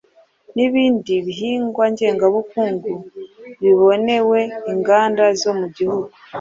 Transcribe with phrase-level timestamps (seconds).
[0.55, 2.93] N’ibindi bihingwa ngengabukungu
[3.61, 4.39] bibonewe
[4.71, 6.07] inganda zo mu gihugu